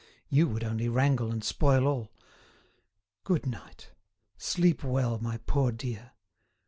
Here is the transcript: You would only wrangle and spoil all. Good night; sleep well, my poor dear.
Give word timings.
You 0.29 0.47
would 0.47 0.63
only 0.63 0.89
wrangle 0.89 1.31
and 1.31 1.43
spoil 1.43 1.85
all. 1.85 2.11
Good 3.23 3.45
night; 3.45 3.91
sleep 4.35 4.83
well, 4.83 5.19
my 5.19 5.37
poor 5.45 5.71
dear. 5.71 6.13